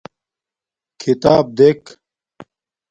[0.99, 1.85] کھیتاپ دیکھ